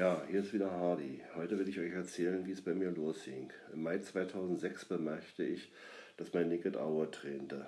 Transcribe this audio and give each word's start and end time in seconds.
Ja, 0.00 0.22
hier 0.30 0.40
ist 0.40 0.54
wieder 0.54 0.70
Hardy. 0.70 1.20
Heute 1.36 1.58
will 1.58 1.68
ich 1.68 1.78
euch 1.78 1.92
erzählen, 1.92 2.46
wie 2.46 2.52
es 2.52 2.62
bei 2.62 2.72
mir 2.72 2.90
losging. 2.90 3.52
Im 3.74 3.82
Mai 3.82 3.98
2006 3.98 4.86
bemerkte 4.86 5.44
ich, 5.44 5.70
dass 6.16 6.32
mein 6.32 6.48
Naked 6.48 6.78
Auge 6.78 7.10
tränte. 7.10 7.66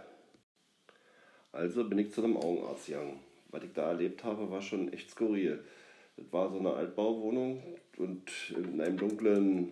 Also 1.53 1.87
bin 1.87 1.99
ich 1.99 2.11
zu 2.11 2.25
einem 2.25 2.39
Augenarzt 2.39 2.87
gegangen. 2.87 3.21
Was 3.51 3.65
ich 3.65 3.75
da 3.75 3.89
erlebt 3.89 4.25
habe, 4.25 4.51
war 4.51 4.63
schon 4.63 4.91
echt 4.95 5.11
skurril. 5.11 5.63
Das 6.17 6.33
war 6.33 6.51
so 6.51 6.59
eine 6.59 6.73
Altbauwohnung 6.73 7.63
und 7.99 8.31
in 8.57 8.81
einem 8.81 8.97
dunklen 8.97 9.71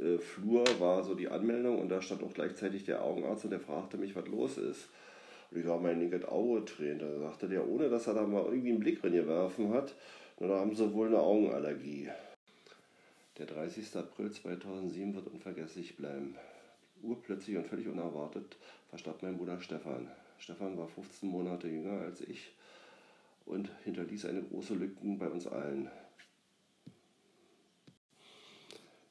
äh, 0.00 0.18
Flur 0.18 0.64
war 0.80 1.04
so 1.04 1.14
die 1.14 1.28
Anmeldung 1.28 1.78
und 1.78 1.90
da 1.90 2.02
stand 2.02 2.24
auch 2.24 2.34
gleichzeitig 2.34 2.86
der 2.86 3.04
Augenarzt 3.04 3.44
und 3.44 3.50
der 3.50 3.60
fragte 3.60 3.98
mich, 3.98 4.16
was 4.16 4.26
los 4.26 4.58
ist. 4.58 4.88
Und 5.52 5.60
ich 5.60 5.66
habe 5.66 5.80
mein 5.80 6.02
Naked 6.02 6.26
Auge 6.26 6.64
tränt. 6.64 7.02
Da 7.02 7.20
sagte 7.20 7.48
der, 7.48 7.68
ohne 7.68 7.88
dass 7.88 8.08
er 8.08 8.14
da 8.14 8.26
mal 8.26 8.46
irgendwie 8.46 8.70
einen 8.70 8.80
Blick 8.80 9.00
drin 9.00 9.12
geworfen 9.12 9.72
hat, 9.72 9.94
da 10.46 10.60
haben 10.60 10.74
sie 10.74 10.92
wohl 10.92 11.08
eine 11.08 11.18
Augenallergie. 11.18 12.08
Der 13.38 13.46
30. 13.46 13.96
April 13.96 14.30
2007 14.30 15.14
wird 15.14 15.26
unvergesslich 15.26 15.96
bleiben. 15.96 16.36
Urplötzlich 17.02 17.56
und 17.56 17.66
völlig 17.66 17.88
unerwartet 17.88 18.56
verstarb 18.88 19.22
mein 19.22 19.36
Bruder 19.36 19.60
Stefan. 19.60 20.10
Stefan 20.38 20.78
war 20.78 20.88
15 20.88 21.28
Monate 21.28 21.68
jünger 21.68 22.00
als 22.02 22.20
ich 22.20 22.52
und 23.46 23.70
hinterließ 23.84 24.26
eine 24.26 24.42
große 24.42 24.74
Lücke 24.74 24.96
bei 25.18 25.28
uns 25.28 25.46
allen. 25.46 25.90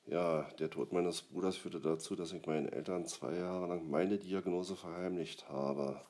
Ja, 0.05 0.44
der 0.59 0.70
Tod 0.70 0.94
meines 0.94 1.21
Bruders 1.21 1.57
führte 1.57 1.82
dazu, 1.82 2.16
dass 2.16 2.32
ich 2.32 2.46
meinen 2.46 2.70
Eltern 2.70 3.05
zwei 3.05 3.35
Jahre 3.35 3.68
lang 3.68 3.90
meine 3.90 4.18
Diagnose 4.18 4.77
verheimlicht 4.77 5.49
habe. 5.49 6.02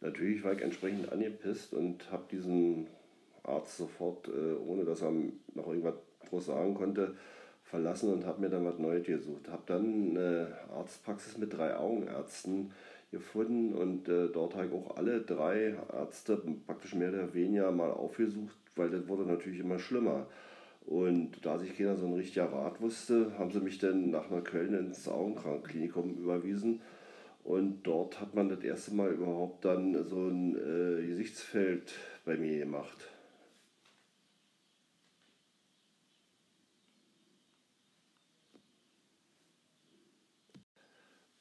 Natürlich 0.00 0.42
war 0.42 0.54
ich 0.54 0.62
entsprechend 0.62 1.12
angepisst 1.12 1.74
und 1.74 2.10
habe 2.10 2.24
diesen 2.30 2.86
Arzt 3.48 3.76
sofort, 3.76 4.28
äh, 4.28 4.54
ohne 4.66 4.84
dass 4.84 5.02
er 5.02 5.12
noch 5.54 5.68
irgendwas 5.68 5.94
groß 6.28 6.46
sagen 6.46 6.74
konnte, 6.74 7.14
verlassen 7.64 8.12
und 8.12 8.26
habe 8.26 8.40
mir 8.40 8.48
dann 8.48 8.64
was 8.64 8.78
Neues 8.78 9.06
gesucht. 9.06 9.48
Habe 9.48 9.62
dann 9.66 10.10
eine 10.10 10.48
Arztpraxis 10.74 11.38
mit 11.38 11.52
drei 11.52 11.76
Augenärzten 11.76 12.72
gefunden 13.10 13.74
und 13.74 14.08
äh, 14.08 14.28
dort 14.28 14.54
habe 14.54 14.66
ich 14.66 14.72
auch 14.72 14.96
alle 14.96 15.20
drei 15.20 15.74
Ärzte 15.92 16.42
praktisch 16.66 16.94
mehr 16.94 17.10
oder 17.10 17.32
weniger 17.34 17.70
mal 17.72 17.90
aufgesucht, 17.90 18.56
weil 18.76 18.90
das 18.90 19.08
wurde 19.08 19.24
natürlich 19.24 19.60
immer 19.60 19.78
schlimmer. 19.78 20.26
Und 20.86 21.44
da 21.44 21.58
sich 21.58 21.76
keiner 21.76 21.96
so 21.96 22.06
ein 22.06 22.14
richtiger 22.14 22.50
Rat 22.50 22.80
wusste, 22.80 23.32
haben 23.38 23.50
sie 23.50 23.60
mich 23.60 23.78
dann 23.78 24.10
nach 24.10 24.30
einer 24.30 24.40
Köln 24.40 24.74
ins 24.74 25.06
Augenkrankklinikum 25.06 26.16
überwiesen. 26.16 26.80
Und 27.44 27.82
dort 27.82 28.20
hat 28.20 28.34
man 28.34 28.48
das 28.48 28.62
erste 28.62 28.94
Mal 28.94 29.12
überhaupt 29.12 29.64
dann 29.64 30.04
so 30.06 30.28
ein 30.28 30.56
äh, 30.56 31.06
Gesichtsfeld 31.06 31.92
bei 32.24 32.36
mir 32.36 32.58
gemacht. 32.60 33.10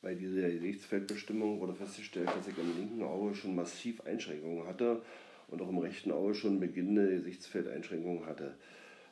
Bei 0.01 0.13
dieser 0.13 0.49
Gesichtsfeldbestimmung 0.49 1.59
wurde 1.59 1.73
festgestellt, 1.73 2.27
dass 2.27 2.47
ich 2.47 2.57
im 2.57 2.77
linken 2.77 3.03
Auge 3.03 3.33
schon 3.33 3.55
massiv 3.55 3.99
Einschränkungen 4.01 4.67
hatte 4.67 5.01
und 5.47 5.61
auch 5.61 5.69
im 5.69 5.79
rechten 5.79 6.11
Auge 6.11 6.35
schon 6.35 6.59
beginnende 6.59 7.09
Gesichtsfeldeinschränkungen 7.09 8.25
hatte. 8.25 8.55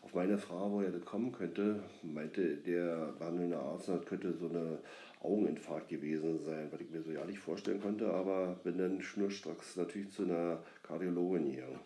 Auf 0.03 0.13
meine 0.13 0.37
Frage, 0.37 0.71
woher 0.71 0.91
das 0.91 1.03
kommen 1.03 1.31
könnte, 1.31 1.83
meinte 2.03 2.57
der 2.57 3.13
behandelnde 3.17 3.57
Arzt, 3.57 3.89
das 3.89 4.05
könnte 4.05 4.33
so 4.33 4.47
eine 4.47 4.77
Augeninfarkt 5.21 5.89
gewesen 5.89 6.39
sein, 6.43 6.67
was 6.71 6.79
ich 6.79 6.91
mir 6.91 7.01
so 7.01 7.11
ja 7.11 7.25
nicht 7.25 7.39
vorstellen 7.39 7.81
konnte, 7.81 8.13
aber 8.13 8.59
bin 8.63 8.77
dann 8.77 9.01
schnurstracks 9.01 9.75
natürlich 9.77 10.11
zu 10.11 10.23
einer 10.23 10.63
Kardiologin 10.83 11.49
gegangen. 11.49 11.79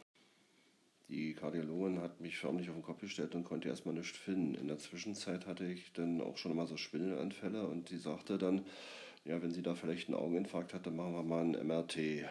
Die 1.09 1.33
Kardiologin 1.33 2.01
hat 2.01 2.21
mich 2.21 2.37
förmlich 2.37 2.69
auf 2.69 2.75
den 2.75 2.83
Kopf 2.83 3.01
gestellt 3.01 3.33
und 3.33 3.43
konnte 3.43 3.67
erstmal 3.67 3.95
nichts 3.95 4.15
finden. 4.15 4.53
In 4.53 4.67
der 4.67 4.77
Zwischenzeit 4.77 5.47
hatte 5.47 5.65
ich 5.65 5.91
dann 5.93 6.21
auch 6.21 6.37
schon 6.37 6.51
immer 6.51 6.67
so 6.67 6.77
Schwindelanfälle 6.77 7.65
und 7.65 7.89
sie 7.89 7.97
sagte 7.97 8.37
dann, 8.37 8.63
ja, 9.25 9.41
wenn 9.41 9.51
sie 9.51 9.63
da 9.63 9.73
vielleicht 9.73 10.07
einen 10.07 10.17
Augeninfarkt 10.17 10.75
hat, 10.75 10.85
dann 10.85 10.95
machen 10.95 11.13
wir 11.13 11.23
mal 11.23 11.43
ein 11.43 11.67
MRT. 11.67 12.25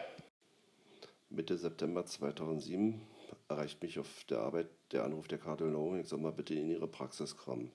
Mitte 1.29 1.57
September 1.57 2.05
2007 2.05 3.01
erreicht 3.49 3.83
mich 3.83 3.99
auf 3.99 4.23
der 4.29 4.39
Arbeit 4.39 4.69
der 4.93 5.03
Anruf 5.03 5.27
der 5.27 5.39
Kardiologin, 5.39 5.99
ich 5.99 6.07
soll 6.07 6.19
mal 6.19 6.31
bitte 6.31 6.53
in 6.53 6.69
ihre 6.69 6.87
Praxis 6.87 7.35
kommen. 7.35 7.73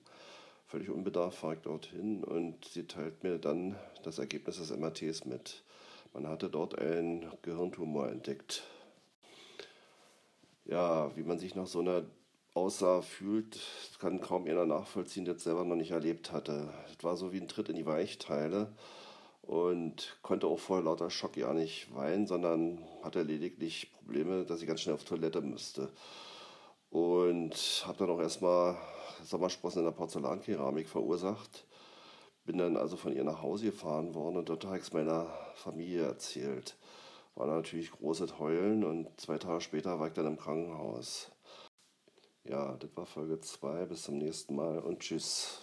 Völlig 0.65 0.89
unbedarft 0.89 1.37
fahre 1.37 1.53
ich 1.53 1.61
dorthin 1.61 2.23
und 2.23 2.65
sie 2.65 2.87
teilt 2.87 3.23
mir 3.23 3.37
dann 3.37 3.75
das 4.01 4.17
Ergebnis 4.17 4.57
des 4.57 4.75
MRTs 4.75 5.25
mit. 5.25 5.63
Man 6.13 6.27
hatte 6.27 6.49
dort 6.49 6.79
einen 6.79 7.31
Gehirntumor 7.43 8.09
entdeckt. 8.09 8.63
Ja, 10.65 11.15
wie 11.15 11.23
man 11.23 11.37
sich 11.37 11.53
nach 11.53 11.67
so 11.67 11.79
einer 11.79 12.05
Aussage 12.55 13.03
fühlt, 13.03 13.59
kann 13.99 14.19
kaum 14.19 14.45
einer 14.45 14.65
nachvollziehen, 14.65 15.23
der 15.25 15.35
es 15.35 15.43
selber 15.43 15.63
noch 15.63 15.75
nicht 15.75 15.91
erlebt 15.91 16.31
hatte. 16.31 16.73
Es 16.89 17.03
war 17.03 17.15
so 17.17 17.31
wie 17.31 17.39
ein 17.39 17.47
Tritt 17.47 17.69
in 17.69 17.75
die 17.75 17.85
Weichteile 17.85 18.73
und 19.43 20.17
konnte 20.23 20.47
auch 20.47 20.57
vor 20.57 20.81
lauter 20.81 21.11
Schock 21.11 21.37
ja 21.37 21.53
nicht 21.53 21.93
weinen, 21.93 22.25
sondern 22.25 22.79
hatte 23.03 23.21
lediglich 23.21 23.91
Probleme, 23.93 24.43
dass 24.43 24.61
ich 24.61 24.67
ganz 24.67 24.81
schnell 24.81 24.95
auf 24.95 25.03
Toilette 25.03 25.41
müsste. 25.41 25.91
Und 26.89 27.83
habe 27.85 27.99
dann 27.99 28.09
auch 28.09 28.19
erstmal 28.19 28.75
Sommersprossen 29.23 29.79
in 29.79 29.85
der 29.85 29.91
Porzellankeramik 29.91 30.87
verursacht. 30.87 31.65
Bin 32.45 32.57
dann 32.57 32.75
also 32.75 32.97
von 32.97 33.15
ihr 33.15 33.23
nach 33.23 33.43
Hause 33.43 33.65
gefahren 33.65 34.15
worden 34.15 34.37
und 34.37 34.49
dort 34.49 34.65
habe 34.65 34.77
ich 34.77 34.83
es 34.83 34.93
meiner 34.93 35.27
Familie 35.53 36.03
erzählt. 36.03 36.75
War 37.35 37.47
natürlich 37.47 37.91
großes 37.91 38.39
Heulen 38.39 38.85
und 38.85 39.19
zwei 39.19 39.37
Tage 39.37 39.59
später 39.59 39.99
war 39.99 40.07
ich 40.07 40.13
dann 40.13 40.25
im 40.25 40.37
Krankenhaus. 40.37 41.31
Ja, 42.45 42.77
das 42.77 42.95
war 42.95 43.05
Folge 43.05 43.41
2. 43.41 43.85
Bis 43.87 44.03
zum 44.03 44.17
nächsten 44.19 44.55
Mal 44.55 44.79
und 44.79 44.99
tschüss. 44.99 45.59